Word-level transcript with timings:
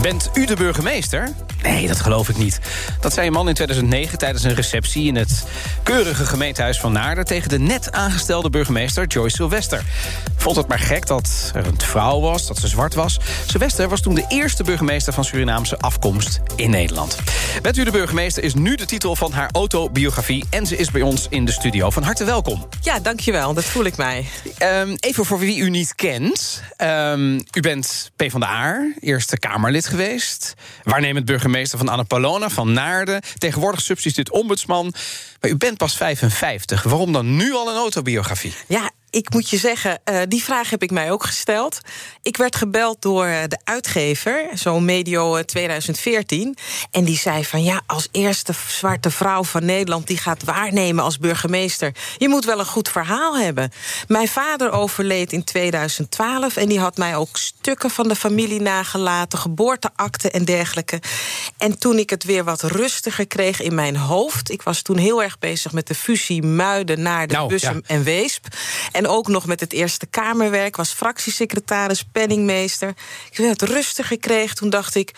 Bent 0.00 0.30
u 0.34 0.46
de 0.46 0.56
burgemeester? 0.56 1.28
Nee, 1.62 1.86
dat 1.86 2.00
geloof 2.00 2.28
ik 2.28 2.36
niet. 2.36 2.60
Dat 3.00 3.12
zei 3.12 3.26
een 3.26 3.32
man 3.32 3.48
in 3.48 3.54
2009 3.54 4.18
tijdens 4.18 4.44
een 4.44 4.54
receptie... 4.54 5.06
in 5.06 5.16
het 5.16 5.44
keurige 5.82 6.26
gemeentehuis 6.26 6.80
van 6.80 6.92
Naarden... 6.92 7.24
tegen 7.24 7.48
de 7.48 7.58
net 7.58 7.92
aangestelde 7.92 8.50
burgemeester 8.50 9.06
Joyce 9.06 9.36
Sylvester. 9.36 9.84
Vond 10.36 10.56
het 10.56 10.68
maar 10.68 10.78
gek 10.78 11.06
dat 11.06 11.50
er 11.54 11.66
een 11.66 11.80
vrouw 11.80 12.20
was, 12.20 12.46
dat 12.46 12.58
ze 12.58 12.68
zwart 12.68 12.94
was. 12.94 13.18
Sylvester 13.46 13.88
was 13.88 14.00
toen 14.00 14.14
de 14.14 14.24
eerste 14.28 14.64
burgemeester 14.64 15.12
van 15.12 15.24
Surinaamse 15.24 15.78
afkomst 15.78 16.40
in 16.56 16.70
Nederland. 16.70 17.18
Bent 17.62 17.76
u 17.76 17.84
de 17.84 17.90
burgemeester 17.90 18.42
is 18.42 18.54
nu 18.54 18.74
de 18.74 18.84
titel 18.84 19.16
van 19.16 19.32
haar 19.32 19.48
autobiografie... 19.52 20.44
en 20.50 20.66
ze 20.66 20.76
is 20.76 20.90
bij 20.90 21.02
ons 21.02 21.26
in 21.30 21.44
de 21.44 21.52
studio. 21.52 21.90
Van 21.90 22.02
harte 22.02 22.24
welkom. 22.24 22.66
Ja, 22.80 23.00
dankjewel. 23.00 23.54
Dat 23.54 23.64
voel 23.64 23.84
ik 23.84 23.96
mij. 23.96 24.26
Um, 24.62 24.96
even 25.00 25.24
voor 25.24 25.38
wie 25.38 25.58
u 25.58 25.70
niet 25.70 25.94
kent. 25.94 26.62
Um, 26.78 27.34
u 27.34 27.60
bent 27.60 28.10
PvdA, 28.16 28.92
Eerste 29.00 29.38
Kamerlid 29.38 29.81
geweest. 29.86 30.54
Waarnemend 30.82 31.24
burgemeester 31.24 31.78
van 31.78 31.88
Annapolona, 31.88 32.48
van 32.48 32.72
Naarden. 32.72 33.22
Tegenwoordig 33.38 33.80
substituut 33.80 34.30
ombudsman. 34.30 34.94
Maar 35.40 35.50
u 35.50 35.56
bent 35.56 35.76
pas 35.76 35.96
55. 35.96 36.82
Waarom 36.82 37.12
dan 37.12 37.36
nu 37.36 37.52
al 37.52 37.68
een 37.68 37.76
autobiografie? 37.76 38.54
Ja, 38.68 38.90
ik 39.12 39.32
moet 39.32 39.50
je 39.50 39.56
zeggen, 39.56 40.00
uh, 40.04 40.20
die 40.28 40.44
vraag 40.44 40.70
heb 40.70 40.82
ik 40.82 40.90
mij 40.90 41.10
ook 41.10 41.24
gesteld. 41.24 41.80
Ik 42.22 42.36
werd 42.36 42.56
gebeld 42.56 43.02
door 43.02 43.24
eh, 43.24 43.42
de 43.48 43.58
uitgever, 43.64 44.48
zo 44.54 44.80
medio 44.80 45.42
2014. 45.42 46.54
Eh, 46.56 46.64
en 46.90 47.04
die 47.04 47.18
zei 47.18 47.44
van 47.44 47.62
ja, 47.62 47.82
als 47.86 48.08
eerste 48.10 48.52
zwarte 48.68 49.10
vrouw 49.10 49.44
van 49.44 49.64
Nederland... 49.64 50.06
die 50.06 50.16
gaat 50.16 50.44
waarnemen 50.44 51.04
als 51.04 51.18
burgemeester... 51.18 51.94
je 52.18 52.28
moet 52.28 52.44
wel 52.44 52.58
een 52.58 52.66
goed 52.66 52.88
verhaal 52.88 53.38
hebben. 53.38 53.72
Mijn 54.08 54.28
vader 54.28 54.70
overleed 54.70 55.32
in 55.32 55.44
2012... 55.44 56.56
en 56.56 56.68
die 56.68 56.80
had 56.80 56.96
mij 56.96 57.16
ook 57.16 57.36
stukken 57.36 57.90
van 57.90 58.08
de 58.08 58.16
familie 58.16 58.60
nagelaten... 58.60 59.38
geboorteakten 59.38 60.32
en 60.32 60.44
dergelijke. 60.44 61.00
En 61.58 61.78
toen 61.78 61.98
ik 61.98 62.10
het 62.10 62.24
weer 62.24 62.44
wat 62.44 62.62
rustiger 62.62 63.26
kreeg 63.26 63.60
in 63.60 63.74
mijn 63.74 63.96
hoofd... 63.96 64.50
ik 64.50 64.62
was 64.62 64.82
toen 64.82 64.98
heel 64.98 65.22
erg 65.22 65.38
bezig 65.38 65.72
met 65.72 65.86
de 65.86 65.94
fusie 65.94 66.42
Muiden... 66.42 67.02
naar 67.02 67.26
de 67.26 67.34
nou, 67.34 67.48
Bussum 67.48 67.82
ja. 67.86 67.94
en 67.94 68.02
Weesp... 68.02 68.46
En 69.01 69.01
en 69.02 69.08
ook 69.08 69.28
nog 69.28 69.46
met 69.46 69.60
het 69.60 69.72
Eerste 69.72 70.06
Kamerwerk, 70.06 70.76
was 70.76 70.92
fractiesecretaris, 70.92 72.04
penningmeester. 72.12 72.88
Ik 73.30 73.36
het 73.48 73.62
rustig 73.62 74.06
gekregen. 74.06 74.56
Toen 74.56 74.70
dacht 74.70 74.94
ik, 74.94 75.12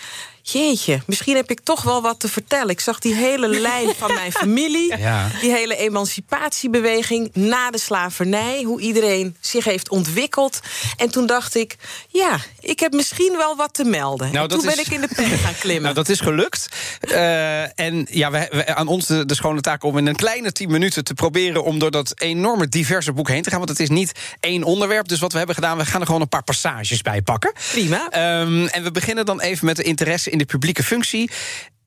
jeetje, 0.47 1.00
misschien 1.06 1.37
heb 1.37 1.50
ik 1.50 1.61
toch 1.61 1.83
wel 1.83 2.03
wat 2.03 2.20
te 2.20 2.28
vertellen. 2.28 2.69
Ik 2.69 2.81
zag 2.81 2.98
die 2.98 3.14
hele 3.14 3.48
lijn 3.70 3.95
van 3.97 4.14
mijn 4.14 4.33
familie, 4.33 4.97
ja. 4.97 5.31
die 5.41 5.51
hele 5.51 5.77
emancipatiebeweging 5.77 7.31
na 7.34 7.70
de 7.70 7.78
slavernij, 7.78 8.62
hoe 8.62 8.81
iedereen 8.81 9.36
zich 9.41 9.64
heeft 9.64 9.89
ontwikkeld. 9.89 10.61
En 10.97 11.11
toen 11.11 11.27
dacht 11.27 11.55
ik, 11.55 11.77
ja, 12.09 12.39
ik 12.61 12.81
heb 12.81 12.92
misschien 12.92 13.34
wel 13.36 13.56
wat 13.56 13.75
te 13.75 13.84
melden. 13.84 14.33
Nou, 14.33 14.48
toen 14.48 14.64
ben 14.64 14.78
ik 14.78 14.89
in 14.89 15.01
de 15.01 15.09
pen 15.14 15.39
gaan 15.39 15.59
klimmen. 15.64 15.83
nou, 15.83 15.95
dat 15.95 16.09
is 16.09 16.20
gelukt. 16.20 16.69
Uh, 17.03 17.79
en 17.81 18.06
ja, 18.11 18.31
we, 18.31 18.48
we, 18.51 18.75
aan 18.75 18.89
ons 18.89 19.06
de, 19.06 19.27
de, 19.27 19.34
schone 19.34 19.61
taak 19.61 19.83
om 19.83 19.98
in 19.98 20.06
een 20.06 20.17
kleine 20.17 20.53
tien 20.53 20.70
minuten 20.70 21.05
te 21.05 21.14
proberen 21.14 21.64
om 21.64 21.79
door 21.79 21.91
dat 21.91 22.12
enorme 22.20 22.69
diverse 22.69 23.13
boek 23.13 23.29
heen 23.29 23.42
te 23.42 23.51
gaan. 23.51 23.58
Want 23.58 23.70
het 23.70 23.80
is 23.80 23.89
niet 23.89 24.13
één 24.41 24.63
onderwerp. 24.63 25.08
Dus 25.08 25.20
wat 25.20 25.33
we 25.33 25.39
hebben 25.39 25.55
gedaan, 25.55 25.79
we 25.79 25.85
gaan 25.85 26.01
er 26.01 26.07
gewoon 26.07 26.20
een 26.20 26.29
paar 26.29 26.45
passages 26.45 27.02
bij 27.02 27.23
pakken. 27.23 27.52
Prima. 27.70 28.41
Um, 28.41 28.67
en 28.67 28.83
we 28.83 28.91
beginnen 28.91 29.27
dan 29.27 29.41
even 29.41 29.67
met 29.67 29.77
de 29.77 29.83
interesse 29.83 30.30
in 30.34 30.39
de 30.39 30.45
publieke 30.45 30.83
functie. 30.83 31.30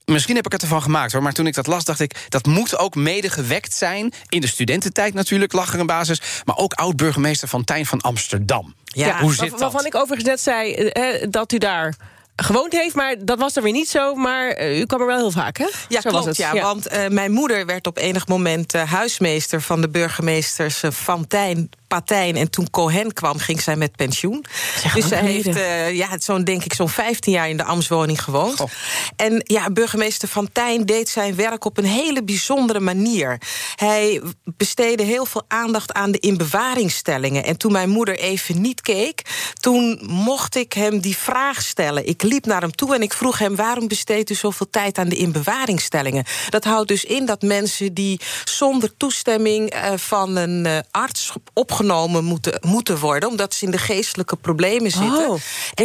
Misschien 0.06 0.36
heb 0.36 0.46
ik 0.46 0.52
het 0.52 0.62
ervan 0.62 0.82
gemaakt 0.82 1.12
hoor, 1.12 1.24
maar 1.24 1.34
toen 1.34 1.48
ik 1.48 1.54
dat 1.54 1.68
las, 1.68 1.86
dacht 1.86 2.00
ik 2.00 2.26
dat 2.30 2.46
moet 2.46 2.78
ook 2.78 2.96
mede 2.96 3.30
gewekt 3.30 3.74
zijn. 3.74 4.14
In 4.30 4.42
de 4.42 4.48
studententijd 4.48 5.14
natuurlijk, 5.14 5.54
lag 5.54 5.74
er 5.74 5.80
een 5.80 5.86
basis. 5.86 6.22
Maar 6.46 6.58
ook 6.58 6.74
oud-burgemeester 6.74 7.48
van 7.48 7.64
Tijn 7.64 7.86
van 7.86 8.02
Amsterdam. 8.02 8.76
Ja, 8.84 9.22
hoe 9.22 9.34
zit 9.34 9.50
dat? 9.50 9.60
Waarvan 9.60 9.86
ik 9.86 9.96
overigens 9.96 10.30
net 10.30 10.42
zei 10.42 10.74
eh, 10.74 11.28
dat 11.30 11.52
u 11.52 11.58
daar 11.58 11.96
gewoond 12.44 12.74
heeft, 12.74 12.96
maar 12.96 13.16
dat 13.20 13.40
was 13.40 13.56
er 13.56 13.64
weer 13.64 13.72
niet 13.72 13.90
zo. 13.90 14.16
Maar 14.16 14.62
uh, 14.62 14.80
u 14.80 14.86
kwam 14.86 15.02
er 15.02 15.08
wel 15.08 15.18
heel 15.18 15.32
vaak, 15.32 15.58
hè? 15.58 15.68
Ja, 15.88 16.02
zo 16.02 16.10
klopt, 16.10 16.26
was 16.26 16.26
het. 16.26 16.38
Ja, 16.38 16.54
ja. 16.54 16.62
Want 16.62 16.94
uh, 16.94 17.08
mijn 17.08 17.32
moeder 17.32 17.66
werd 17.66 17.88
op 17.88 17.98
enig 17.98 18.28
moment 18.28 18.76
uh, 18.76 18.92
huismeester... 18.92 19.62
van 19.62 19.82
de 19.82 19.90
burgemeesters 19.90 20.82
van 20.90 21.28
Tijn 21.28 21.70
Patijn. 21.88 22.36
En 22.36 22.50
toen 22.50 22.70
Cohen 22.70 23.14
kwam, 23.14 23.38
ging 23.38 23.62
zij 23.62 23.76
met 23.76 23.96
pensioen. 23.96 24.46
Dus 24.94 25.08
zij 25.08 25.22
heeft 25.22 25.60
ja, 25.92 26.08
zo'n, 26.18 26.44
denk 26.44 26.64
ik, 26.64 26.74
zo'n 26.74 26.90
15 26.90 27.34
jaar 27.34 27.50
in 27.50 27.58
de 27.58 27.64
Amswoning 27.64 28.24
gewoond. 28.24 28.58
Goh. 28.58 28.70
En 29.16 29.42
ja, 29.44 29.70
burgemeester 29.70 30.28
Van 30.28 30.50
Tijn 30.52 30.86
deed 30.86 31.10
zijn 31.10 31.36
werk 31.36 31.66
op 31.66 31.78
een 31.78 31.86
hele 31.86 32.24
bijzondere 32.24 32.80
manier. 32.80 33.42
Hij 33.76 34.22
besteedde 34.44 35.04
heel 35.04 35.26
veel 35.26 35.44
aandacht 35.48 35.94
aan 35.94 36.12
de 36.12 36.20
inbewaringstellingen. 36.20 37.44
En 37.44 37.58
toen 37.58 37.72
mijn 37.72 37.90
moeder 37.90 38.20
even 38.20 38.62
niet 38.62 38.82
keek, 38.82 39.22
toen 39.60 40.00
mocht 40.06 40.56
ik 40.56 40.74
hem 40.74 41.00
die 41.00 41.18
vraag 41.18 41.62
stellen. 41.62 42.08
Ik 42.08 42.24
liep 42.28 42.46
naar 42.46 42.62
hem 42.62 42.76
toe 42.76 42.96
en 42.96 43.02
ik 43.02 43.14
vroeg 43.14 43.38
hem... 43.38 43.56
waarom 43.56 43.88
besteedt 43.88 44.30
u 44.30 44.36
zoveel 44.36 44.70
tijd 44.70 44.98
aan 44.98 45.10
de 45.10 45.16
inbewaringstellingen? 45.16 46.26
Dat 46.50 46.64
houdt 46.64 46.88
dus 46.88 47.04
in 47.04 47.26
dat 47.26 47.42
mensen 47.42 47.94
die 47.94 48.20
zonder 48.44 48.98
toestemming 48.98 49.74
uh, 49.74 49.92
van 49.96 50.36
een 50.36 50.66
uh, 50.66 50.78
arts 50.92 51.32
op 51.36 51.50
opgenomen 51.54 52.24
moeten, 52.24 52.60
moeten 52.66 53.00
worden... 53.00 53.30
omdat 53.30 53.54
ze 53.54 53.66
in 53.66 53.72
de 53.72 53.78
geestelijke 53.78 54.36
problemen 54.36 54.92
zitten. 54.92 55.30
Oh, 55.30 55.40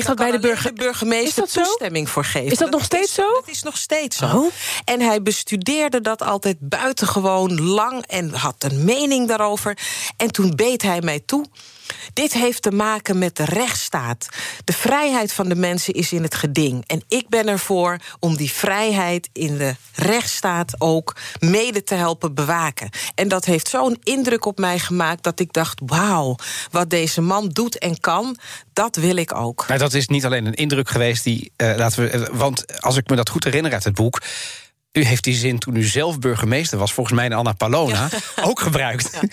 dat 0.05 0.17
bij 0.17 0.31
de 0.31 0.39
burger... 0.39 0.73
burgemeester 0.73 1.49
toestemming 1.49 2.09
voor 2.09 2.25
geven. 2.25 2.51
Is 2.51 2.59
dat, 2.59 2.59
dat 2.59 2.71
nog 2.71 2.85
steeds 2.85 3.09
is, 3.09 3.15
zo? 3.15 3.33
Dat 3.33 3.49
is 3.49 3.63
nog 3.63 3.77
steeds 3.77 4.17
zo. 4.17 4.25
Oh. 4.25 4.53
En 4.85 5.01
hij 5.01 5.23
bestudeerde 5.23 6.01
dat 6.01 6.23
altijd 6.23 6.57
buitengewoon 6.61 7.63
lang... 7.63 8.07
en 8.07 8.35
had 8.35 8.55
een 8.59 8.85
mening 8.85 9.29
daarover. 9.29 9.79
En 10.17 10.31
toen 10.31 10.57
beet 10.57 10.83
hij 10.83 11.01
mij 11.01 11.21
toe... 11.27 11.45
Dit 12.13 12.33
heeft 12.33 12.63
te 12.63 12.71
maken 12.71 13.19
met 13.19 13.37
de 13.37 13.45
rechtsstaat. 13.45 14.29
De 14.65 14.73
vrijheid 14.73 15.33
van 15.33 15.49
de 15.49 15.55
mensen 15.55 15.95
is 15.95 16.13
in 16.13 16.23
het 16.23 16.35
geding. 16.35 16.85
En 16.87 17.03
ik 17.09 17.29
ben 17.29 17.49
ervoor 17.49 17.99
om 18.19 18.37
die 18.37 18.51
vrijheid 18.51 19.29
in 19.33 19.57
de 19.57 19.75
rechtsstaat 19.95 20.75
ook 20.79 21.17
mede 21.39 21.83
te 21.83 21.95
helpen 21.95 22.35
bewaken. 22.35 22.89
En 23.15 23.29
dat 23.29 23.45
heeft 23.45 23.69
zo'n 23.69 23.97
indruk 24.03 24.45
op 24.45 24.59
mij 24.59 24.79
gemaakt 24.79 25.23
dat 25.23 25.41
ik 25.41 25.53
dacht: 25.53 25.81
wauw, 25.87 26.37
wat 26.71 26.91
deze 26.91 27.21
man 27.21 27.49
doet 27.49 27.79
en 27.79 28.01
kan, 28.01 28.37
dat 28.73 28.97
wil 28.97 29.17
ik 29.17 29.35
ook. 29.35 29.69
Maar 29.69 29.79
dat 29.79 29.95
is 29.95 30.09
niet 30.09 30.25
alleen 30.25 30.47
een 30.47 30.55
indruk 30.55 30.89
geweest 30.89 31.25
die, 31.25 31.53
uh, 31.57 31.77
laten 31.77 32.05
we, 32.05 32.13
uh, 32.13 32.27
want 32.33 32.83
als 32.83 32.97
ik 32.97 33.09
me 33.09 33.17
dat 33.17 33.29
goed 33.29 33.45
herinner 33.45 33.73
uit 33.73 33.85
het 33.85 33.95
boek 33.95 34.21
u 34.93 35.05
heeft 35.05 35.25
die 35.25 35.35
zin 35.35 35.59
toen 35.59 35.77
u 35.77 35.83
zelf 35.83 36.19
burgemeester 36.19 36.79
was, 36.79 36.93
volgens 36.93 37.17
mij 37.17 37.27
in 37.27 37.33
Anna 37.33 37.53
Palona, 37.53 38.09
ja. 38.11 38.45
ook 38.49 38.61
gebruikt. 38.61 39.11
Ja, 39.13 39.29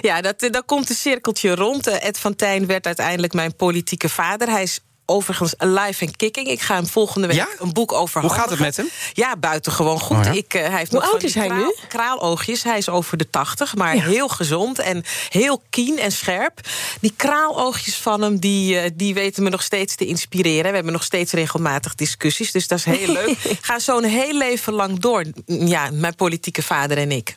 ja 0.00 0.20
dat, 0.20 0.40
dat 0.40 0.64
komt 0.64 0.90
een 0.90 0.96
cirkeltje 0.96 1.54
rond. 1.54 1.86
Ed 1.86 2.18
van 2.18 2.36
Tijn 2.36 2.66
werd 2.66 2.86
uiteindelijk 2.86 3.32
mijn 3.32 3.56
politieke 3.56 4.08
vader. 4.08 4.48
Hij 4.48 4.62
is 4.62 4.80
overigens 5.06 5.54
alive 5.58 6.04
en 6.04 6.16
kicking. 6.16 6.46
Ik 6.46 6.60
ga 6.60 6.74
hem 6.74 6.86
volgende 6.86 7.26
week 7.26 7.36
ja? 7.36 7.48
een 7.58 7.72
boek 7.72 7.92
over. 7.92 8.20
Hoe 8.20 8.30
gaat 8.30 8.50
het 8.50 8.58
met 8.58 8.76
hem? 8.76 8.88
Ja, 9.12 9.36
buitengewoon 9.36 10.00
goed. 10.00 10.16
Oh 10.16 10.24
ja? 10.24 10.30
Ik, 10.30 10.54
uh, 10.54 10.62
hij 10.62 10.78
heeft 10.78 10.90
Hoe 10.90 11.00
nog 11.00 11.12
oud 11.12 11.22
is 11.22 11.34
hij 11.34 11.46
kraal, 11.46 11.58
nu? 11.58 11.74
Kraaloogjes. 11.88 12.62
Hij 12.62 12.78
is 12.78 12.88
over 12.88 13.16
de 13.16 13.30
80, 13.30 13.74
maar 13.74 13.96
ja. 13.96 14.02
heel 14.02 14.28
gezond 14.28 14.78
en 14.78 15.04
heel 15.28 15.62
keen 15.70 15.98
en 15.98 16.12
scherp. 16.12 16.60
Die 17.00 17.14
kraaloogjes 17.16 17.96
van 17.96 18.22
hem, 18.22 18.38
die, 18.38 18.82
uh, 18.82 18.90
die 18.94 19.14
weten 19.14 19.42
me 19.42 19.50
nog 19.50 19.62
steeds 19.62 19.94
te 19.94 20.06
inspireren. 20.06 20.68
We 20.68 20.74
hebben 20.74 20.92
nog 20.92 21.04
steeds 21.04 21.32
regelmatig 21.32 21.94
discussies, 21.94 22.52
dus 22.52 22.68
dat 22.68 22.78
is 22.78 22.84
heel 22.84 23.12
leuk. 23.12 23.36
Ga 23.60 23.78
zo'n 23.78 24.04
heel 24.04 24.34
leven 24.34 24.72
lang 24.72 24.98
door. 24.98 25.24
Ja, 25.46 25.90
mijn 25.92 26.14
politieke 26.14 26.62
vader 26.62 26.98
en 26.98 27.12
ik. 27.12 27.36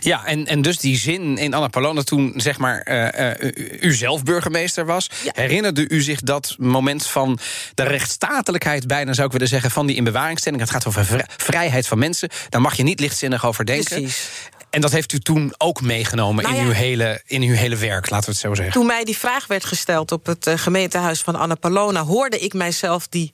Ja, 0.00 0.26
en, 0.26 0.46
en 0.46 0.62
dus 0.62 0.78
die 0.78 0.96
zin 0.96 1.38
in 1.38 1.54
Anna 1.54 1.68
Palona 1.68 2.02
toen 2.02 2.32
zeg 2.36 2.58
maar 2.58 2.86
uh, 2.90 3.34
uh, 3.40 3.80
u 3.80 3.94
zelf 3.94 4.22
burgemeester 4.22 4.86
was... 4.86 5.10
Ja. 5.24 5.30
herinnerde 5.34 5.88
u 5.88 6.02
zich 6.02 6.20
dat 6.20 6.56
moment 6.58 7.06
van 7.06 7.38
de 7.74 7.82
rechtsstatelijkheid... 7.82 8.86
bijna 8.86 9.12
zou 9.12 9.26
ik 9.26 9.32
willen 9.32 9.48
zeggen, 9.48 9.70
van 9.70 9.86
die 9.86 9.96
inbewaringstelling? 9.96 10.60
Het 10.60 10.70
gaat 10.70 10.86
over 10.86 11.26
vrijheid 11.36 11.86
van 11.86 11.98
mensen. 11.98 12.28
Daar 12.48 12.60
mag 12.60 12.74
je 12.74 12.82
niet 12.82 13.00
lichtzinnig 13.00 13.46
over 13.46 13.64
denken. 13.64 13.96
Precies. 13.96 14.30
En 14.72 14.80
dat 14.80 14.92
heeft 14.92 15.12
u 15.12 15.18
toen 15.18 15.54
ook 15.58 15.80
meegenomen 15.80 16.44
nou 16.44 16.56
ja. 16.56 16.60
in, 16.60 16.66
uw 16.66 16.72
hele, 16.72 17.22
in 17.26 17.42
uw 17.42 17.54
hele 17.54 17.76
werk, 17.76 18.10
laten 18.10 18.26
we 18.26 18.32
het 18.32 18.40
zo 18.40 18.54
zeggen. 18.54 18.74
Toen 18.74 18.86
mij 18.86 19.04
die 19.04 19.18
vraag 19.18 19.46
werd 19.46 19.64
gesteld 19.64 20.12
op 20.12 20.26
het 20.26 20.46
uh, 20.46 20.54
gemeentehuis 20.56 21.20
van 21.20 21.34
Anna 21.36 21.54
Palona... 21.54 22.04
hoorde 22.04 22.38
ik 22.38 22.54
mijzelf 22.54 23.08
die, 23.08 23.32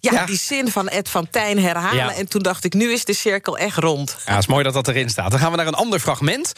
ja, 0.00 0.12
ja. 0.12 0.26
die 0.26 0.36
zin 0.36 0.70
van 0.70 0.88
Ed 0.88 1.08
van 1.08 1.30
Tijn 1.30 1.58
herhalen. 1.62 1.96
Ja. 1.96 2.14
En 2.14 2.28
toen 2.28 2.42
dacht 2.42 2.64
ik, 2.64 2.74
nu 2.74 2.92
is 2.92 3.04
de 3.04 3.12
cirkel 3.12 3.58
echt 3.58 3.76
rond. 3.76 4.16
Ja, 4.26 4.32
het 4.32 4.42
is 4.42 4.46
mooi 4.46 4.64
dat 4.64 4.74
dat 4.74 4.88
erin 4.88 5.08
staat. 5.08 5.30
Dan 5.30 5.40
gaan 5.40 5.50
we 5.50 5.56
naar 5.56 5.66
een 5.66 5.74
ander 5.74 6.00
fragment. 6.00 6.52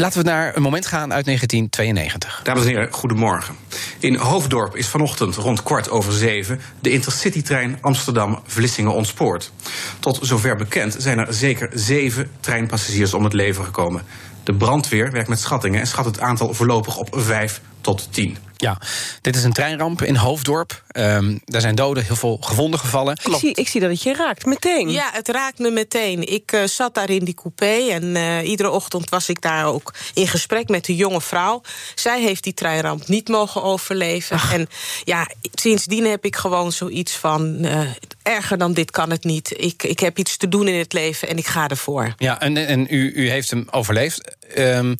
Laten 0.00 0.22
we 0.22 0.28
naar 0.28 0.56
een 0.56 0.62
moment 0.62 0.86
gaan 0.86 1.12
uit 1.12 1.24
1992. 1.24 2.40
Dames 2.42 2.62
en 2.62 2.68
heren, 2.68 2.92
goedemorgen. 2.92 3.54
In 3.98 4.16
Hoofddorp 4.16 4.76
is 4.76 4.86
vanochtend 4.86 5.36
rond 5.36 5.62
kwart 5.62 5.90
over 5.90 6.12
zeven 6.12 6.60
de 6.80 6.90
Intercity-trein 6.90 7.78
Amsterdam-Vlissingen 7.80 8.94
ontspoord. 8.94 9.52
Tot 9.98 10.18
zover 10.22 10.56
bekend 10.56 10.96
zijn 10.98 11.18
er 11.18 11.34
zeker 11.34 11.68
zeven 11.72 12.30
treinpassagiers 12.40 13.14
om 13.14 13.24
het 13.24 13.32
leven 13.32 13.64
gekomen. 13.64 14.02
De 14.44 14.54
brandweer 14.54 15.10
werkt 15.10 15.28
met 15.28 15.40
schattingen 15.40 15.80
en 15.80 15.86
schat 15.86 16.04
het 16.04 16.20
aantal 16.20 16.54
voorlopig 16.54 16.96
op 16.96 17.08
vijf 17.10 17.60
tot 17.80 18.08
tien. 18.10 18.36
Ja, 18.56 18.78
dit 19.20 19.36
is 19.36 19.44
een 19.44 19.52
treinramp 19.52 20.02
in 20.02 20.16
Hoofddorp. 20.16 20.84
Um, 20.92 21.40
daar 21.44 21.60
zijn 21.60 21.74
doden, 21.74 22.04
heel 22.04 22.16
veel 22.16 22.36
gewonden 22.40 22.80
gevallen. 22.80 23.18
Ik 23.22 23.34
zie, 23.38 23.54
ik 23.54 23.68
zie 23.68 23.80
dat 23.80 23.90
het 23.90 24.02
je 24.02 24.14
raakt, 24.14 24.44
meteen. 24.44 24.90
Ja, 24.90 25.10
het 25.12 25.28
raakt 25.28 25.58
me 25.58 25.70
meteen. 25.70 26.32
Ik 26.32 26.52
uh, 26.52 26.64
zat 26.64 26.94
daar 26.94 27.10
in 27.10 27.24
die 27.24 27.34
coupé 27.34 27.88
en 27.90 28.04
uh, 28.04 28.48
iedere 28.48 28.70
ochtend 28.70 29.10
was 29.10 29.28
ik 29.28 29.42
daar 29.42 29.66
ook 29.66 29.94
in 30.14 30.28
gesprek 30.28 30.68
met 30.68 30.84
de 30.84 30.96
jonge 30.96 31.20
vrouw. 31.20 31.62
Zij 31.94 32.20
heeft 32.20 32.44
die 32.44 32.54
treinramp 32.54 33.08
niet 33.08 33.28
mogen 33.28 33.62
overleven. 33.62 34.36
Ach. 34.36 34.52
En 34.52 34.68
ja, 35.04 35.30
sindsdien 35.54 36.04
heb 36.04 36.24
ik 36.24 36.36
gewoon 36.36 36.72
zoiets 36.72 37.16
van... 37.16 37.64
Uh, 37.64 37.80
erger 38.22 38.58
dan 38.58 38.72
dit 38.72 38.90
kan 38.90 39.10
het 39.10 39.24
niet. 39.24 39.52
Ik, 39.56 39.82
ik 39.82 40.00
heb 40.00 40.18
iets 40.18 40.36
te 40.36 40.48
doen 40.48 40.68
in 40.68 40.78
het 40.78 40.92
leven 40.92 41.28
en 41.28 41.36
ik 41.36 41.46
ga 41.46 41.68
ervoor. 41.68 42.14
Ja, 42.16 42.40
en, 42.40 42.56
en 42.56 42.86
u, 42.90 43.12
u 43.14 43.30
heeft 43.30 43.50
hem 43.50 43.66
overleefd. 43.70 44.36
Um, 44.58 44.96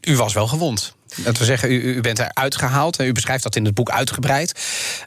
u 0.00 0.16
was 0.16 0.32
wel 0.32 0.46
gewond. 0.46 0.94
Dat 1.16 1.38
we 1.38 1.44
zeggen, 1.44 1.70
u, 1.70 1.94
u 1.94 2.00
bent 2.00 2.18
eruit 2.18 2.56
gehaald. 2.56 3.00
U 3.00 3.12
beschrijft 3.12 3.42
dat 3.42 3.56
in 3.56 3.64
het 3.64 3.74
boek 3.74 3.90
uitgebreid. 3.90 4.52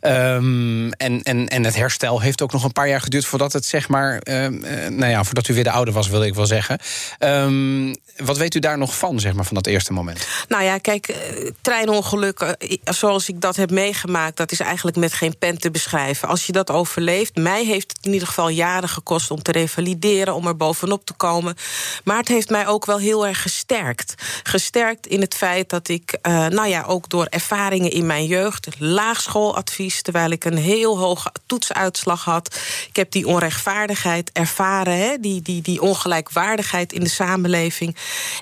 Um, 0.02 0.92
en, 0.92 1.24
en, 1.24 1.48
en 1.48 1.64
het 1.64 1.76
herstel 1.76 2.22
heeft 2.22 2.42
ook 2.42 2.52
nog 2.52 2.64
een 2.64 2.72
paar 2.72 2.88
jaar 2.88 3.02
geduurd 3.02 3.26
voordat 3.26 3.54
het 3.54 3.66
zeg 3.66 3.88
maar. 3.88 4.22
Um, 4.24 4.60
nou 4.90 5.08
ja, 5.08 5.24
voordat 5.24 5.48
u 5.48 5.54
weer 5.54 5.64
de 5.64 5.72
oude 5.72 5.92
was, 5.92 6.08
wil 6.08 6.24
ik 6.24 6.36
wel 6.36 6.46
zeggen. 6.46 6.80
Um, 7.20 7.96
wat 8.18 8.38
weet 8.38 8.56
u 8.56 8.60
daar 8.60 8.78
nog 8.78 8.98
van, 8.98 9.20
zeg 9.20 9.34
maar, 9.34 9.46
van 9.46 9.56
dat 9.56 9.68
eerste 9.68 9.94
moment? 9.94 10.28
Nou 10.48 10.64
ja, 10.64 10.78
kijk, 10.78 11.16
treinongelukken, 11.62 12.58
zoals 12.84 13.30
ik 13.30 13.42
dat 13.42 13.56
heb 13.56 13.72
meegemaakt, 13.72 14.38
dat 14.38 14.52
is 14.52 14.60
eigenlijk 14.60 14.98
met 14.98 15.14
geen 15.14 15.38
pen 15.38 15.58
te 15.58 15.72
beschrijven. 15.72 16.28
Als 16.28 16.46
je 16.46 16.52
dat 16.52 16.72
overleeft, 16.72 17.36
mij 17.36 17.66
heeft 17.66 17.94
het 17.96 18.06
in 18.06 18.14
ieder 18.14 18.28
geval 18.28 18.50
jaren 18.50 18.90
gekost 18.90 19.32
om 19.32 19.42
te 19.42 19.52
revalideren, 19.52 20.36
om 20.36 20.48
er 20.48 20.58
bovenop 20.58 21.06
te 21.06 21.14
komen. 21.14 21.56
Maar 22.04 22.18
het 22.18 22.28
heeft 22.28 22.50
mij 22.50 22.68
ook 22.68 22.86
wel 22.86 23.00
heel 23.00 23.28
erg 23.28 23.42
gesterkt. 23.42 24.14
Gesterkt 24.44 25.08
in 25.08 25.22
het 25.22 25.36
feit 25.36 25.70
dat 25.70 25.88
ik, 25.88 25.97
uh, 26.28 26.48
nou 26.48 26.68
ja, 26.68 26.84
ook 26.84 27.10
door 27.10 27.26
ervaringen 27.26 27.92
in 27.92 28.06
mijn 28.06 28.26
jeugd, 28.26 28.68
laagschooladvies, 28.80 30.02
terwijl 30.02 30.32
ik 30.32 30.46
een 30.46 30.58
heel 30.58 30.98
hoge 31.00 31.32
toetsuitslag 31.46 32.24
had. 32.24 32.60
Ik 32.88 32.96
heb 32.96 33.12
die 33.12 33.28
onrechtvaardigheid 33.28 34.32
ervaren, 34.32 34.98
hè, 34.98 35.18
die, 35.20 35.42
die, 35.42 35.62
die 35.62 35.82
ongelijkwaardigheid 35.82 36.94
in 36.94 37.04
de 37.04 37.10
samenleving. 37.10 37.96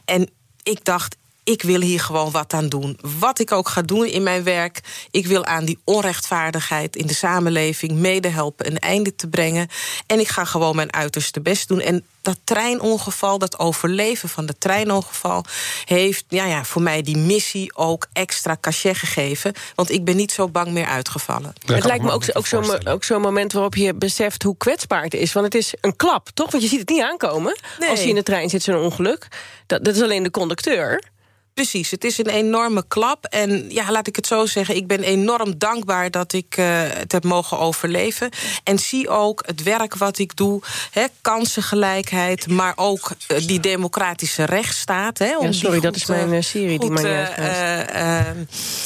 En 0.06 0.30
ik 0.64 0.86
dacht, 0.86 1.16
ik 1.46 1.62
wil 1.62 1.82
hier 1.82 2.00
gewoon 2.00 2.32
wat 2.32 2.54
aan 2.54 2.70
doen. 2.70 2.98
Wat 3.20 3.40
ik 3.40 3.52
ook 3.52 3.70
ga 3.70 3.82
doen 3.82 4.06
in 4.06 4.24
mijn 4.24 4.44
werk, 4.44 4.80
ik 5.12 5.28
wil 5.28 5.46
aan 5.46 5.66
die 5.66 5.80
onrechtvaardigheid 5.84 6.96
in 6.96 7.08
de 7.08 7.14
samenleving 7.14 7.92
medehelpen 7.92 8.68
een 8.68 8.80
einde 8.80 9.16
te 9.16 9.28
brengen. 9.28 9.68
En 10.08 10.20
ik 10.20 10.28
ga 10.28 10.46
gewoon 10.46 10.76
mijn 10.76 10.94
uiterste 10.94 11.42
best 11.42 11.68
doen. 11.68 11.80
En 11.80 12.06
dat 12.22 12.40
treinongeval, 12.44 13.38
dat 13.38 13.60
overleven 13.60 14.30
van 14.30 14.48
het 14.48 14.60
treinongeval, 14.60 15.46
heeft 15.84 16.26
ja, 16.28 16.46
ja, 16.46 16.64
voor 16.64 16.82
mij 16.82 17.02
die 17.02 17.18
missie 17.18 17.76
ook 17.76 18.08
extra 18.14 18.58
cachet 18.62 18.98
gegeven. 18.98 19.54
Want 19.76 19.92
ik 19.92 20.06
ben 20.06 20.16
niet 20.16 20.32
zo 20.32 20.48
bang 20.48 20.72
meer 20.72 20.86
uitgevallen. 20.86 21.54
het 21.66 21.86
lijkt 21.86 22.04
me 22.04 22.12
ook, 22.12 22.24
ook 22.34 22.48
zo'n 22.48 22.88
ook 22.88 23.10
moment 23.10 23.54
waarop 23.54 23.76
je 23.76 23.94
beseft 23.94 24.44
hoe 24.44 24.58
kwetsbaar 24.58 25.04
het 25.04 25.14
is. 25.14 25.34
Want 25.34 25.46
het 25.46 25.56
is 25.56 25.74
een 25.82 25.96
klap, 25.96 26.30
toch? 26.34 26.52
Want 26.52 26.64
je 26.64 26.70
ziet 26.70 26.80
het 26.80 26.90
niet 26.90 27.02
aankomen 27.02 27.60
nee. 27.80 27.90
als 27.90 28.02
je 28.02 28.10
in 28.10 28.16
de 28.16 28.24
trein 28.24 28.50
zit, 28.50 28.64
zo'n 28.64 28.84
ongeluk. 28.84 29.28
Dat, 29.66 29.84
dat 29.84 29.96
is 29.96 30.02
alleen 30.02 30.24
de 30.24 30.32
conducteur. 30.32 31.14
Precies, 31.56 31.92
het 31.92 32.04
is 32.04 32.18
een 32.18 32.30
enorme 32.30 32.84
klap. 32.88 33.26
En 33.26 33.66
ja, 33.70 33.92
laat 33.92 34.08
ik 34.08 34.16
het 34.16 34.28
zo 34.28 34.46
zeggen, 34.46 34.76
ik 34.76 34.88
ben 34.88 35.04
enorm 35.04 35.58
dankbaar 35.58 36.12
dat 36.12 36.34
ik 36.34 36.58
uh, 36.58 36.66
het 36.82 37.12
heb 37.12 37.24
mogen 37.24 37.60
overleven. 37.60 38.30
En 38.64 38.80
zie 38.80 39.10
ook 39.10 39.44
het 39.46 39.64
werk 39.64 39.96
wat 39.96 40.18
ik 40.18 40.36
doe, 40.36 40.62
hè, 40.92 41.06
kansengelijkheid, 41.22 42.48
maar 42.48 42.74
ook 42.76 43.12
uh, 43.28 43.48
die 43.48 43.60
democratische 43.60 44.46
rechtsstaat. 44.46 45.18
Hè, 45.18 45.38
om 45.38 45.46
ja, 45.46 45.52
sorry, 45.52 45.80
dat 45.80 45.96
is 45.96 46.06
mijn 46.06 46.34
uh, 46.34 46.42
serie 46.42 46.80
die 46.80 46.90
maar 46.90 47.34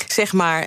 zeg 0.08 0.34
maar 0.34 0.64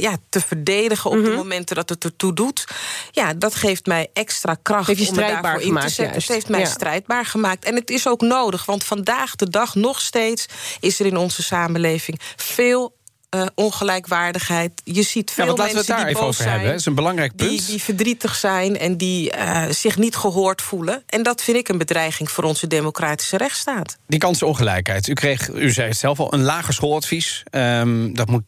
ja, 0.00 0.16
te 0.28 0.40
verdedigen 0.40 1.10
op 1.10 1.16
mm 1.16 1.22
-hmm. 1.22 1.30
de 1.30 1.36
momenten 1.36 1.76
dat 1.76 1.88
het 1.88 2.04
ertoe 2.04 2.34
doet. 2.34 2.64
Ja, 3.10 3.34
dat 3.34 3.54
geeft 3.54 3.86
mij 3.86 4.08
extra 4.12 4.56
kracht 4.62 5.08
om 5.08 5.14
me 5.14 5.20
daarvoor 5.20 5.60
in 5.60 5.74
te 5.74 5.88
zetten. 5.88 6.20
Het 6.20 6.28
heeft 6.28 6.48
mij 6.48 6.60
ja. 6.60 6.66
strijdbaar 6.66 7.26
gemaakt. 7.26 7.64
En 7.64 7.74
het 7.74 7.90
is 7.90 8.08
ook 8.08 8.20
nodig, 8.20 8.64
want 8.64 8.84
vandaag 8.84 9.36
de 9.36 9.50
dag 9.50 9.74
nog 9.74 10.00
steeds 10.00 10.46
is 10.80 11.00
er 11.00 11.06
in 11.06 11.22
onze 11.24 11.42
samenleving 11.42 12.20
veel 12.36 12.94
uh, 13.34 13.46
ongelijkwaardigheid. 13.54 14.80
Je 14.84 15.02
ziet 15.02 15.30
veel 15.30 15.44
ja, 15.44 15.50
want 15.50 15.58
laten 15.58 15.74
mensen 15.74 15.94
we 15.94 16.00
het 16.00 16.02
daar 16.02 16.06
die 16.06 16.08
even 16.08 16.20
boos 16.20 16.30
over 16.30 16.42
zijn, 16.42 16.58
hebben. 16.58 16.74
Is 16.74 16.86
een 16.86 16.94
belangrijk 16.94 17.36
punt. 17.36 17.50
Die, 17.50 17.64
die 17.66 17.82
verdrietig 17.82 18.34
zijn 18.34 18.78
en 18.78 18.96
die 18.96 19.36
uh, 19.36 19.64
zich 19.70 19.96
niet 19.96 20.16
gehoord 20.16 20.62
voelen. 20.62 21.02
En 21.06 21.22
dat 21.22 21.42
vind 21.42 21.56
ik 21.56 21.68
een 21.68 21.78
bedreiging 21.78 22.30
voor 22.30 22.44
onze 22.44 22.66
democratische 22.66 23.36
rechtsstaat. 23.36 23.96
Die 24.06 24.18
kansenongelijkheid. 24.18 25.08
U 25.08 25.12
kreeg, 25.12 25.48
u 25.48 25.70
zei 25.70 25.88
het 25.88 25.96
zelf 25.96 26.20
al, 26.20 26.34
een 26.34 26.42
lager 26.42 26.74
schooladvies. 26.74 27.42
Um, 27.50 28.14
dat 28.14 28.28
moet 28.28 28.42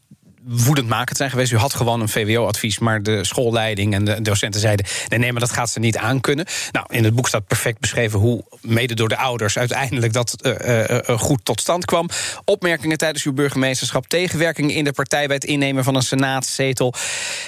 woedendmakend 0.46 1.16
zijn 1.16 1.30
geweest. 1.30 1.52
U 1.52 1.56
had 1.56 1.74
gewoon 1.74 2.00
een 2.00 2.08
VWO-advies, 2.08 2.78
maar 2.78 3.02
de 3.02 3.24
schoolleiding 3.24 3.94
en 3.94 4.04
de 4.04 4.22
docenten 4.22 4.60
zeiden: 4.60 4.86
nee, 5.08 5.18
nee, 5.18 5.32
maar 5.32 5.40
dat 5.40 5.52
gaat 5.52 5.70
ze 5.70 5.78
niet 5.78 5.96
aankunnen. 5.96 6.46
Nou, 6.72 6.86
in 6.88 7.04
het 7.04 7.14
boek 7.14 7.28
staat 7.28 7.46
perfect 7.46 7.80
beschreven 7.80 8.18
hoe, 8.18 8.44
mede 8.60 8.94
door 8.94 9.08
de 9.08 9.16
ouders, 9.16 9.58
uiteindelijk 9.58 10.12
dat 10.12 10.36
uh, 10.42 10.88
uh, 10.88 11.18
goed 11.18 11.44
tot 11.44 11.60
stand 11.60 11.84
kwam. 11.84 12.08
Opmerkingen 12.44 12.98
tijdens 12.98 13.24
uw 13.24 13.32
burgemeesterschap, 13.32 14.06
tegenwerkingen 14.06 14.74
in 14.74 14.84
de 14.84 14.92
partij 14.92 15.26
bij 15.26 15.36
het 15.36 15.44
innemen 15.44 15.84
van 15.84 15.94
een 15.94 16.02
senaatszetel. 16.02 16.94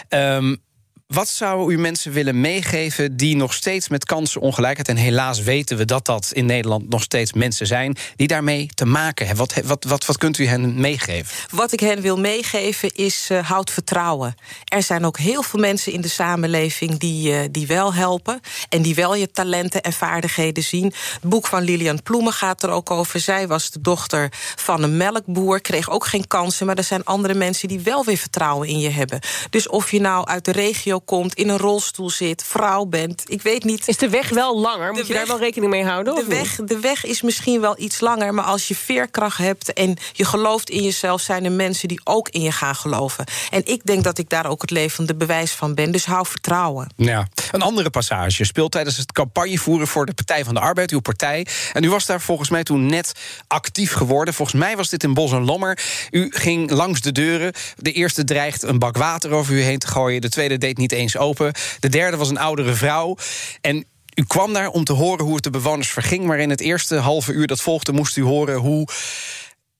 Um, 0.08 0.66
wat 1.08 1.28
zou 1.28 1.72
u 1.72 1.78
mensen 1.78 2.12
willen 2.12 2.40
meegeven 2.40 3.16
die 3.16 3.37
nog 3.37 3.55
steeds 3.55 3.88
met 3.88 4.05
kansenongelijkheid... 4.05 4.88
en 4.88 4.96
helaas 4.96 5.40
weten 5.40 5.76
we 5.76 5.84
dat 5.84 6.05
dat 6.05 6.31
in 6.32 6.46
Nederland 6.46 6.88
nog 6.88 7.02
steeds 7.02 7.32
mensen 7.32 7.66
zijn... 7.66 7.96
die 8.16 8.26
daarmee 8.26 8.69
te 8.75 8.84
maken 8.84 9.26
hebben? 9.26 9.46
Wat, 9.64 9.84
wat, 9.84 10.06
wat, 10.06 10.19
kunt 10.19 10.38
u 10.38 10.46
hen 10.46 10.81
meegeven? 10.81 11.37
Wat 11.50 11.72
ik 11.72 11.81
hen 11.81 12.00
wil 12.00 12.19
meegeven 12.19 12.94
is 12.94 13.28
uh, 13.32 13.49
houd 13.49 13.70
vertrouwen. 13.70 14.34
Er 14.64 14.82
zijn 14.82 15.05
ook 15.05 15.19
heel 15.19 15.43
veel 15.43 15.60
mensen 15.60 15.93
in 15.93 16.00
de 16.00 16.08
samenleving 16.08 16.99
die, 16.99 17.32
uh, 17.32 17.40
die 17.50 17.66
wel 17.66 17.94
helpen... 17.94 18.40
en 18.69 18.82
die 18.82 18.94
wel 18.94 19.14
je 19.14 19.31
talenten 19.31 19.82
en 19.82 19.93
vaardigheden 19.93 20.62
zien. 20.62 20.93
Het 21.20 21.31
boek 21.31 21.46
van 21.46 21.62
Lilian 21.62 22.02
Ploemen 22.02 22.32
gaat 22.32 22.62
er 22.62 22.70
ook 22.70 22.90
over. 22.90 23.20
Zij 23.20 23.46
was 23.46 23.70
de 23.70 23.81
dochter 23.81 24.32
van 24.56 24.82
een 24.82 24.96
melkboer, 24.96 25.61
kreeg 25.61 25.90
ook 25.90 26.06
geen 26.06 26.26
kansen... 26.26 26.66
maar 26.66 26.76
er 26.76 26.84
zijn 26.84 27.04
andere 27.04 27.34
mensen 27.34 27.69
die 27.69 27.81
wel 27.81 28.04
weer 28.04 28.16
vertrouwen 28.16 28.69
in 28.69 28.78
je 28.78 28.90
hebben. 28.90 29.20
Dus 29.50 29.69
of 29.69 29.90
je 29.90 30.00
nou 30.00 30.26
uit 30.26 30.44
de 30.44 30.52
regio 30.52 30.96
komt, 31.04 31.34
in 31.34 31.48
een 31.48 31.58
rolstoel 31.58 32.10
zit, 32.10 32.44
vrouw 32.44 32.84
bent. 32.84 33.22
Ik 33.26 33.42
weet 33.42 33.64
niet. 33.64 33.88
Is 33.88 33.96
de 33.96 34.08
weg 34.08 34.28
wel 34.28 34.61
langer? 34.61 34.92
Moet 34.92 35.06
je 35.06 35.12
daar 35.12 35.26
wel 35.26 35.38
rekening 35.38 35.70
mee 35.70 35.84
houden? 35.84 36.14
De 36.14 36.20
of 36.20 36.26
weg, 36.26 36.54
de 36.64 36.80
weg 36.80 37.04
is 37.04 37.23
misschien 37.23 37.61
wel 37.61 37.75
iets 37.78 38.00
langer, 38.00 38.34
maar 38.34 38.44
als 38.44 38.68
je 38.68 38.75
veerkracht 38.75 39.38
hebt 39.38 39.73
en 39.73 39.96
je 40.12 40.25
gelooft 40.25 40.70
in 40.70 40.82
jezelf, 40.82 41.20
zijn 41.20 41.44
er 41.44 41.52
mensen 41.52 41.88
die 41.88 42.00
ook 42.04 42.28
in 42.28 42.40
je 42.40 42.52
gaan 42.52 42.75
geloven. 42.75 43.25
En 43.50 43.62
ik 43.64 43.84
denk 43.84 44.04
dat 44.04 44.18
ik 44.18 44.28
daar 44.28 44.46
ook 44.46 44.61
het 44.61 44.70
levende 44.70 45.14
bewijs 45.14 45.52
van 45.52 45.75
ben. 45.75 45.90
Dus 45.90 46.04
hou 46.04 46.26
vertrouwen. 46.26 46.88
Ja. 46.96 47.28
Een 47.52 47.62
andere 47.62 47.90
passage 47.90 48.44
speelt 48.44 48.73
tijdens 48.73 48.96
het 48.96 49.12
campagnevoeren 49.12 49.87
voor 49.87 50.06
de 50.06 50.14
Partij 50.14 50.44
van 50.44 50.54
de 50.54 50.61
Arbeid, 50.61 50.90
uw 50.90 51.00
partij. 51.00 51.46
En 51.73 51.84
u 51.84 51.90
was 51.90 52.06
daar 52.06 52.20
volgens 52.20 52.49
mij 52.50 52.62
toen 52.62 52.87
net 52.87 53.12
actief 53.46 53.92
geworden. 53.92 54.34
Volgens 54.34 54.61
mij 54.61 54.76
was 54.76 54.88
dit 54.88 55.02
in 55.02 55.14
Bos 55.14 55.32
en 55.32 55.44
Lommer. 55.44 55.78
U 56.11 56.30
ging 56.30 56.70
langs 56.70 57.00
de 57.00 57.12
deuren. 57.12 57.52
De 57.76 57.92
eerste 57.92 58.25
dreigt 58.25 58.62
een 58.62 58.78
bak 58.78 58.96
water 58.96 59.30
over 59.30 59.54
u 59.54 59.62
heen 59.62 59.78
te 59.78 59.87
gooien. 59.87 60.20
De 60.20 60.28
tweede 60.28 60.58
deed 60.58 60.78
niet 60.78 60.88
eens 60.92 61.16
open. 61.16 61.52
De 61.80 61.88
derde 61.88 62.16
was 62.16 62.28
een 62.28 62.38
oudere 62.38 62.75
vrouw. 62.75 63.16
En 63.61 63.85
u 64.14 64.25
kwam 64.25 64.52
daar 64.52 64.68
om 64.68 64.85
te 64.85 64.92
horen 64.92 65.25
hoe 65.25 65.35
het 65.35 65.45
de 65.45 65.50
bewoners 65.50 65.88
verging. 65.88 66.25
Maar 66.25 66.38
in 66.38 66.50
het 66.50 66.61
eerste 66.61 66.97
halve 66.97 67.33
uur 67.33 67.47
dat 67.47 67.61
volgde, 67.61 67.92
moest 67.92 68.16
u 68.16 68.23
horen 68.23 68.57
hoe 68.57 68.88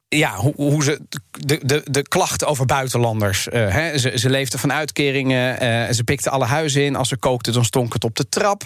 ja, 0.09 0.35
hoe, 0.35 0.53
hoe 0.57 0.85
ze 0.85 1.01
de, 1.31 1.61
de, 1.65 1.83
de 1.85 2.03
klachten 2.03 2.47
over 2.47 2.67
buitenlanders. 2.67 3.49
Uh, 3.53 3.95
ze, 3.95 4.13
ze 4.15 4.31
leefden 4.31 4.59
van 4.59 4.73
uitkeringen. 4.73 5.63
Uh, 5.63 5.93
ze 5.93 6.05
pikten 6.05 6.33
alle 6.33 6.45
huizen 6.45 6.85
in. 6.85 6.97
Als 6.97 7.09
ze 7.09 7.17
kookten, 7.17 7.53
dan 7.53 7.65
stonk 7.65 7.93
het 7.93 8.05
op 8.05 8.17
de 8.17 8.29
trap. 8.29 8.65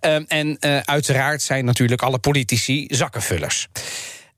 Uh, 0.00 0.16
en 0.26 0.58
uiteraard 0.84 1.42
zijn 1.42 1.64
natuurlijk 1.64 2.02
alle 2.02 2.18
politici 2.18 2.84
zakkenvullers. 2.88 3.68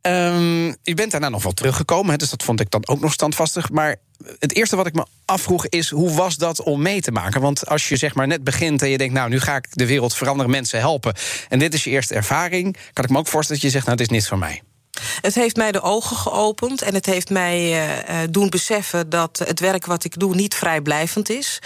Um, 0.02 0.76
u 0.84 0.94
bent 0.94 1.10
daarna 1.10 1.28
nog 1.28 1.42
wel 1.42 1.52
teruggekomen, 1.52 2.18
dus 2.18 2.30
dat 2.30 2.42
vond 2.42 2.60
ik 2.60 2.70
dan 2.70 2.88
ook 2.88 3.00
nog 3.00 3.12
standvastig. 3.12 3.70
Maar 3.70 3.96
het 4.38 4.54
eerste 4.54 4.76
wat 4.76 4.86
ik 4.86 4.94
me 4.94 5.06
afvroeg 5.24 5.66
is, 5.66 5.90
hoe 5.90 6.14
was 6.14 6.36
dat 6.36 6.62
om 6.62 6.82
mee 6.82 7.00
te 7.00 7.12
maken? 7.12 7.40
Want 7.40 7.66
als 7.66 7.88
je 7.88 7.96
zeg 7.96 8.14
maar 8.14 8.26
net 8.26 8.44
begint 8.44 8.82
en 8.82 8.88
je 8.88 8.98
denkt, 8.98 9.14
nou, 9.14 9.28
nu 9.28 9.40
ga 9.40 9.56
ik 9.56 9.66
de 9.70 9.86
wereld 9.86 10.14
veranderen, 10.14 10.50
mensen 10.50 10.78
helpen. 10.78 11.14
En 11.48 11.58
dit 11.58 11.74
is 11.74 11.84
je 11.84 11.90
eerste 11.90 12.14
ervaring, 12.14 12.76
kan 12.92 13.04
ik 13.04 13.10
me 13.10 13.18
ook 13.18 13.28
voorstellen 13.28 13.62
dat 13.62 13.70
je 13.70 13.76
zegt, 13.76 13.86
nou, 13.86 13.96
dit 13.96 14.06
is 14.06 14.12
niets 14.12 14.28
van 14.28 14.38
mij. 14.38 14.62
Het 15.20 15.34
heeft 15.34 15.56
mij 15.56 15.72
de 15.72 15.80
ogen 15.80 16.16
geopend 16.16 16.82
en 16.82 16.94
het 16.94 17.06
heeft 17.06 17.30
mij 17.30 17.70
uh, 17.70 18.16
doen 18.30 18.50
beseffen 18.50 19.08
dat 19.08 19.42
het 19.44 19.60
werk 19.60 19.86
wat 19.86 20.04
ik 20.04 20.18
doe 20.18 20.34
niet 20.34 20.54
vrijblijvend 20.54 21.30
is. 21.30 21.58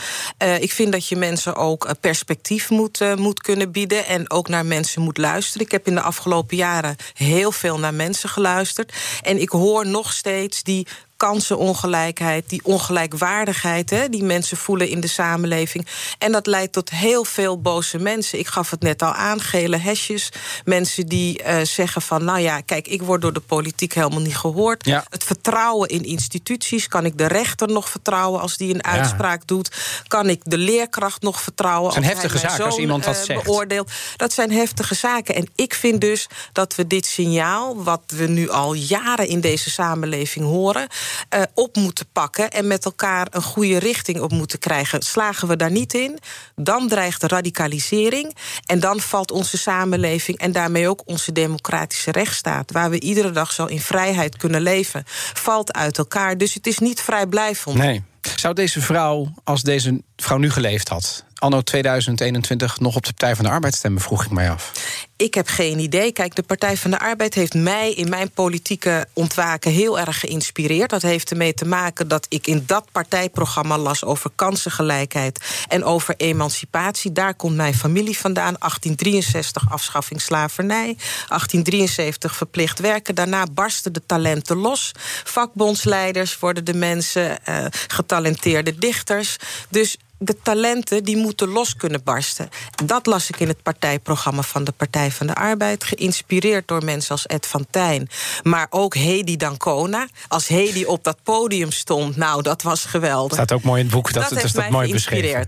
Uh, 0.43 0.61
ik 0.61 0.73
vind 0.73 0.93
dat 0.93 1.09
je 1.09 1.17
mensen 1.17 1.57
ook 1.57 1.95
perspectief 2.01 2.71
moet, 2.71 3.17
moet 3.17 3.41
kunnen 3.41 3.71
bieden 3.71 4.07
en 4.07 4.31
ook 4.31 4.49
naar 4.49 4.67
mensen 4.67 5.03
moet 5.03 5.19
luisteren. 5.19 5.67
Ik 5.67 5.73
heb 5.73 5.87
in 5.87 5.95
de 5.95 6.01
afgelopen 6.01 6.57
jaren 6.57 6.97
heel 7.15 7.53
veel 7.53 7.79
naar 7.79 7.95
mensen 7.95 8.29
geluisterd 8.29 8.93
en 9.23 9.41
ik 9.41 9.49
hoor 9.49 9.87
nog 9.87 10.13
steeds 10.13 10.63
die 10.63 10.87
kansenongelijkheid, 11.23 12.49
die 12.49 12.61
ongelijkwaardigheid 12.65 13.91
hè, 13.91 14.09
die 14.09 14.23
mensen 14.25 14.57
voelen 14.57 14.89
in 14.89 15.01
de 15.01 15.07
samenleving. 15.07 15.87
En 16.19 16.33
dat 16.33 16.47
leidt 16.47 16.73
tot 16.73 16.91
heel 16.91 17.25
veel 17.25 17.61
boze 17.61 17.99
mensen. 17.99 18.39
Ik 18.39 18.47
gaf 18.47 18.71
het 18.71 18.83
net 18.83 19.03
al 19.03 19.13
aan, 19.13 19.41
gele 19.41 19.77
hesjes. 19.77 20.29
Mensen 20.65 21.07
die 21.07 21.43
uh, 21.43 21.61
zeggen 21.63 22.03
van, 22.03 22.25
nou 22.25 22.39
ja, 22.39 22.61
kijk, 22.61 22.89
ik 22.89 23.03
word 23.03 23.21
door 23.21 23.33
de 23.33 23.41
politiek 23.41 23.95
helemaal 23.95 24.21
niet 24.21 24.37
gehoord. 24.37 24.87
Ja. 24.87 25.05
Het 25.11 25.25
vertrouwen 25.25 25.89
in 25.89 26.05
instituties, 26.05 26.89
kan 26.89 27.05
ik 27.05 27.19
de 27.19 27.27
rechter 27.27 27.69
nog 27.69 27.89
vertrouwen 27.89 28.41
als 28.41 28.57
die 28.57 28.75
een 28.75 28.85
uitspraak 28.85 29.39
ja. 29.39 29.47
doet? 29.47 29.71
Kan 30.07 30.29
ik 30.29 30.41
de 30.45 30.59
leerkracht 30.59 31.23
nog 31.23 31.41
vertrouwen? 31.41 31.95
Dat 31.95 32.03
zijn 32.03 32.15
heftige 32.15 32.39
zaken 32.39 32.65
als 32.65 32.77
iemand 32.77 33.05
dat 33.05 33.29
uh. 33.29 33.43
Beoordeelt. 33.43 33.91
Dat 34.17 34.33
zijn 34.33 34.53
heftige 34.53 34.95
zaken. 34.95 35.35
En 35.35 35.49
ik 35.55 35.75
vind 35.75 36.01
dus 36.01 36.29
dat 36.53 36.75
we 36.75 36.87
dit 36.87 37.07
signaal, 37.07 37.83
wat 37.83 38.03
we 38.07 38.27
nu 38.27 38.51
al 38.51 38.75
jaren 38.75 39.29
in 39.29 39.41
deze 39.41 39.71
samenleving 39.71 40.45
horen, 40.45 40.89
uh, 41.35 41.43
op 41.55 41.77
moeten 41.77 42.07
pakken 42.13 42.51
en 42.51 42.67
met 42.67 42.85
elkaar 42.85 43.27
een 43.31 43.43
goede 43.43 43.79
richting 43.79 44.21
op 44.21 44.33
moeten 44.33 44.59
krijgen. 44.59 45.03
Slagen 45.03 45.49
we 45.49 45.57
daar 45.57 45.71
niet 45.71 45.95
in, 45.95 46.19
dan 46.57 46.89
dreigt 46.89 47.21
de 47.21 47.27
radicalisering 47.27 48.37
en 48.67 48.81
dan 48.81 49.01
valt 49.01 49.31
onze 49.31 49.59
samenleving 49.59 50.39
en 50.39 50.53
daarmee 50.53 50.89
ook 50.89 51.03
onze 51.05 51.33
democratische 51.33 52.11
rechtsstaat, 52.11 52.73
waar 52.73 52.91
we 52.91 53.01
iedere 53.01 53.31
dag 53.31 53.53
zo 53.53 53.65
in 53.65 53.81
vrijheid 53.81 54.37
kunnen 54.37 54.61
leven, 54.63 55.03
valt 55.35 55.73
uit 55.73 55.99
elkaar. 55.99 56.39
Dus 56.39 56.55
het 56.55 56.67
is 56.67 56.79
niet 56.79 57.01
vrijblijvend. 57.01 57.77
Nee. 57.77 58.03
Zou 58.37 58.55
deze 58.55 58.81
vrouw, 58.81 59.33
als 59.45 59.63
deze 59.63 60.03
vrouw 60.17 60.39
nu 60.39 60.51
geleefd 60.51 60.89
had, 60.89 61.25
anno 61.43 61.61
2021 61.63 62.81
nog 62.81 62.97
op 62.97 63.05
de 63.05 63.13
Partij 63.13 63.37
van 63.37 63.45
de 63.45 63.51
Arbeid 63.51 63.75
stemmen, 63.75 64.01
vroeg 64.01 64.25
ik 64.25 64.31
mij 64.31 64.51
af. 64.51 64.73
Ik 65.17 65.35
heb 65.35 65.49
geen 65.49 65.79
idee. 65.79 66.13
Kijk, 66.13 66.35
de 66.35 66.43
Partij 66.43 66.77
van 66.77 66.91
de 66.91 66.99
Arbeid 66.99 67.35
heeft 67.35 67.55
mij 67.55 67.93
in 67.93 68.09
mijn 68.09 68.31
politieke 68.31 69.07
ontwaken 69.13 69.71
heel 69.71 69.99
erg 69.99 70.21
geïnspireerd. 70.21 70.91
Dat 70.91 71.03
heeft 71.03 71.31
ermee 71.31 71.55
te 71.55 71.65
maken 71.65 72.09
dat 72.09 72.27
ik 72.29 72.47
in 72.47 72.63
dat 72.67 72.87
partijprogramma 72.93 73.79
las 73.79 74.05
over 74.05 74.31
kansengelijkheid 74.35 75.65
en 75.69 75.85
over 75.85 76.15
emancipatie. 76.17 77.13
Daar 77.13 77.35
komt 77.35 77.57
mijn 77.57 77.75
familie 77.75 78.19
vandaan. 78.19 78.57
1863 78.59 79.71
afschaffing 79.71 80.21
slavernij, 80.21 80.97
1873 80.97 82.37
verplicht 82.37 82.79
werken. 82.79 83.15
Daarna 83.15 83.47
barsten 83.53 83.93
de 83.93 84.03
talenten 84.07 84.57
los. 84.57 84.93
Vakbondsleiders 85.25 86.39
worden 86.39 86.65
de 86.65 86.75
mensen, 86.75 87.39
uh, 87.49 87.67
getalenteerde 87.87 88.79
dichters. 88.79 89.37
Dus 89.69 89.97
de 90.23 90.37
talenten 90.43 91.05
die 91.05 91.17
moeten 91.17 91.49
los 91.49 91.77
kunnen 91.77 92.03
barsten. 92.05 92.49
Dat 92.85 93.07
las 93.07 93.29
ik 93.29 93.41
in 93.41 93.49
het 93.49 93.63
partijprogramma 93.63 94.43
van 94.43 94.65
de 94.65 94.73
Partij 94.73 95.11
van 95.11 95.27
de 95.27 95.35
Arbeid. 95.35 95.85
Geïnspireerd 95.85 96.69
door 96.69 96.85
mensen 96.85 97.11
als 97.11 97.27
Ed 97.27 97.47
van 97.47 97.67
Tijn. 97.71 98.09
Maar 98.43 98.67
ook 98.71 98.95
Hedy 98.95 99.37
Dancona. 99.37 100.09
Als 100.29 100.49
Hedy 100.49 100.85
op 100.85 101.05
dat 101.05 101.17
podium 101.23 101.73
stond, 101.73 102.17
nou, 102.17 102.43
dat 102.43 102.63
was 102.63 102.85
geweldig. 102.85 103.33
Staat 103.33 103.53
ook 103.53 103.63
mooi 103.63 103.79
in 103.79 103.87
het 103.87 103.95
boek. 103.95 104.13
Dat, 104.13 104.29
dat, 104.29 104.45
is 104.45 104.53
dat 104.53 104.71
mooi 104.71 104.93
beschreven. 104.93 105.47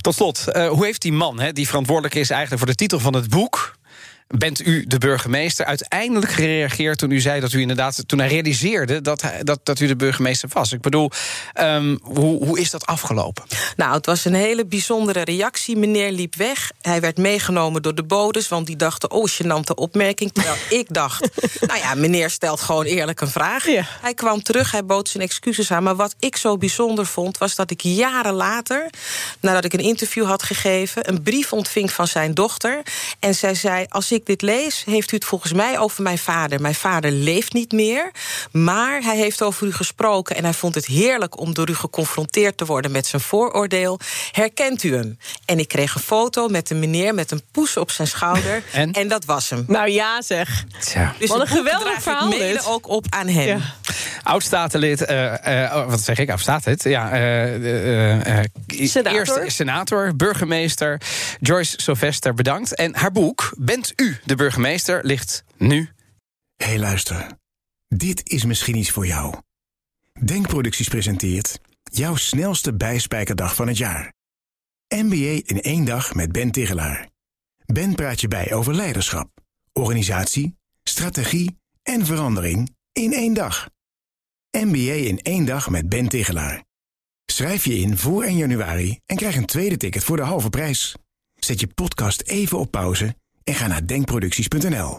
Tot 0.00 0.14
slot, 0.14 0.44
uh, 0.52 0.68
hoe 0.68 0.84
heeft 0.84 1.02
die 1.02 1.12
man, 1.12 1.40
hè, 1.40 1.52
die 1.52 1.66
verantwoordelijk 1.66 2.14
is 2.14 2.30
eigenlijk 2.30 2.62
voor 2.62 2.70
de 2.70 2.76
titel 2.76 2.98
van 2.98 3.14
het 3.14 3.30
boek 3.30 3.75
bent 4.28 4.66
u 4.66 4.84
de 4.86 4.98
burgemeester 4.98 5.64
uiteindelijk 5.64 6.32
gereageerd 6.32 6.98
toen 6.98 7.10
u 7.10 7.20
zei 7.20 7.40
dat 7.40 7.52
u 7.52 7.60
inderdaad, 7.60 8.02
toen 8.06 8.18
hij 8.18 8.28
realiseerde 8.28 9.00
dat, 9.00 9.22
hij, 9.22 9.42
dat, 9.42 9.60
dat 9.62 9.80
u 9.80 9.86
de 9.86 9.96
burgemeester 9.96 10.48
was? 10.52 10.72
Ik 10.72 10.80
bedoel, 10.80 11.10
um, 11.60 11.98
hoe, 12.02 12.44
hoe 12.44 12.60
is 12.60 12.70
dat 12.70 12.86
afgelopen? 12.86 13.44
Nou, 13.76 13.92
het 13.92 14.06
was 14.06 14.24
een 14.24 14.34
hele 14.34 14.66
bijzondere 14.66 15.20
reactie. 15.24 15.76
Meneer 15.76 16.12
liep 16.12 16.34
weg. 16.34 16.70
Hij 16.80 17.00
werd 17.00 17.16
meegenomen 17.16 17.82
door 17.82 17.94
de 17.94 18.02
bodes, 18.02 18.48
want 18.48 18.66
die 18.66 18.76
dachten, 18.76 19.10
oh, 19.10 19.28
gênante 19.28 19.74
opmerking. 19.74 20.32
Terwijl 20.32 20.56
ik 20.80 20.94
dacht, 20.94 21.28
nou 21.60 21.78
ja, 21.78 21.94
meneer 21.94 22.30
stelt 22.30 22.60
gewoon 22.60 22.84
eerlijk 22.84 23.20
een 23.20 23.28
vraag. 23.28 23.66
Ja. 23.66 23.84
Hij 24.00 24.14
kwam 24.14 24.42
terug, 24.42 24.70
hij 24.70 24.84
bood 24.84 25.08
zijn 25.08 25.22
excuses 25.22 25.70
aan. 25.70 25.82
Maar 25.82 25.96
wat 25.96 26.14
ik 26.18 26.36
zo 26.36 26.56
bijzonder 26.56 27.06
vond, 27.06 27.38
was 27.38 27.54
dat 27.54 27.70
ik 27.70 27.80
jaren 27.80 28.34
later, 28.34 28.90
nadat 29.40 29.64
ik 29.64 29.72
een 29.72 29.80
interview 29.80 30.26
had 30.26 30.42
gegeven, 30.42 31.08
een 31.08 31.22
brief 31.22 31.52
ontving 31.52 31.92
van 31.92 32.08
zijn 32.08 32.34
dochter. 32.34 32.82
En 33.18 33.34
zij 33.34 33.54
zei, 33.54 33.86
als 33.88 34.12
ik 34.12 34.15
ik 34.16 34.26
dit 34.26 34.42
lees, 34.42 34.84
heeft 34.84 35.12
u 35.12 35.14
het 35.16 35.24
volgens 35.24 35.52
mij 35.52 35.78
over 35.78 36.02
mijn 36.02 36.18
vader. 36.18 36.60
Mijn 36.60 36.74
vader 36.74 37.10
leeft 37.10 37.52
niet 37.52 37.72
meer, 37.72 38.10
maar 38.52 39.02
hij 39.02 39.16
heeft 39.16 39.42
over 39.42 39.66
u 39.66 39.72
gesproken... 39.72 40.36
en 40.36 40.44
hij 40.44 40.52
vond 40.52 40.74
het 40.74 40.86
heerlijk 40.86 41.40
om 41.40 41.54
door 41.54 41.68
u 41.68 41.74
geconfronteerd 41.74 42.56
te 42.56 42.64
worden 42.64 42.90
met 42.90 43.06
zijn 43.06 43.22
vooroordeel. 43.22 44.00
Herkent 44.32 44.82
u 44.82 44.94
hem? 44.94 45.18
En 45.44 45.58
ik 45.58 45.68
kreeg 45.68 45.94
een 45.94 46.00
foto 46.00 46.48
met 46.48 46.70
een 46.70 46.78
meneer 46.78 47.14
met 47.14 47.30
een 47.30 47.42
poes 47.52 47.76
op 47.76 47.90
zijn 47.90 48.08
schouder. 48.08 48.62
En, 48.72 48.92
en 48.92 49.08
dat 49.08 49.24
was 49.24 49.50
hem. 49.50 49.64
Nou 49.66 49.90
ja, 49.90 50.22
zeg. 50.22 50.64
Tja. 50.80 51.14
Dus 51.18 51.28
Wat 51.28 51.40
een 51.40 51.46
geweldig 51.46 52.02
verhaal 52.02 52.32
ik 52.32 52.38
mede 52.38 52.60
ook 52.64 52.88
op 52.88 53.06
aan 53.08 53.28
hem. 53.28 53.46
Ja. 53.46 53.74
Oud-statenlid, 54.26 55.10
uh, 55.10 55.34
uh, 55.46 55.88
wat 55.88 56.00
zeg 56.00 56.18
ik, 56.18 56.30
oud-statenlid? 56.30 56.82
Ja, 56.82 57.04
uh, 57.06 58.42
senator. 58.66 59.18
Eerste 59.18 59.44
senator, 59.46 60.16
burgemeester 60.16 61.00
Joyce 61.40 61.74
Sylvester, 61.76 62.34
bedankt. 62.34 62.74
En 62.74 62.96
haar 62.96 63.12
boek, 63.12 63.54
Bent 63.58 63.92
u 63.96 64.16
de 64.24 64.34
burgemeester, 64.34 65.04
ligt 65.04 65.44
nu. 65.56 65.90
Hé, 66.56 66.66
hey, 66.66 66.78
luister. 66.78 67.26
Dit 67.88 68.20
is 68.24 68.44
misschien 68.44 68.76
iets 68.76 68.90
voor 68.90 69.06
jou. 69.06 69.34
Denkproducties 70.24 70.88
presenteert 70.88 71.58
jouw 71.82 72.16
snelste 72.16 72.74
bijspijkerdag 72.74 73.54
van 73.54 73.68
het 73.68 73.78
jaar. 73.78 74.12
MBA 74.88 75.40
in 75.44 75.60
één 75.60 75.84
dag 75.84 76.14
met 76.14 76.32
Ben 76.32 76.50
Tigelaar. 76.50 77.08
Ben 77.66 77.94
praat 77.94 78.20
je 78.20 78.28
bij 78.28 78.52
over 78.52 78.74
leiderschap, 78.74 79.28
organisatie, 79.72 80.56
strategie 80.82 81.58
en 81.82 82.06
verandering 82.06 82.74
in 82.92 83.12
één 83.12 83.34
dag. 83.34 83.68
MBA 84.64 84.92
in 84.92 85.18
één 85.22 85.44
dag 85.44 85.70
met 85.70 85.88
Ben 85.88 86.08
Tigelaar. 86.08 86.64
Schrijf 87.26 87.64
je 87.64 87.78
in 87.78 87.96
voor 87.96 88.22
1 88.22 88.36
januari 88.36 88.98
en 89.06 89.16
krijg 89.16 89.36
een 89.36 89.46
tweede 89.46 89.76
ticket 89.76 90.04
voor 90.04 90.16
de 90.16 90.22
halve 90.22 90.50
prijs. 90.50 90.94
Zet 91.34 91.60
je 91.60 91.66
podcast 91.66 92.22
even 92.22 92.58
op 92.58 92.70
pauze 92.70 93.14
en 93.44 93.54
ga 93.54 93.66
naar 93.66 93.86
denkproducties.nl. 93.86 94.98